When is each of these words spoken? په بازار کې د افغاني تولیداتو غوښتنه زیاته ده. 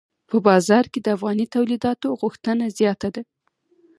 په 0.29 0.37
بازار 0.47 0.85
کې 0.91 0.99
د 1.01 1.07
افغاني 1.15 1.45
تولیداتو 1.55 2.07
غوښتنه 2.21 2.65
زیاته 2.77 3.09
ده. 3.15 3.21